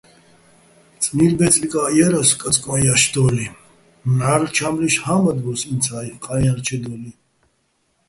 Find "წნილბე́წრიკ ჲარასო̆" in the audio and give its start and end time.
1.03-2.39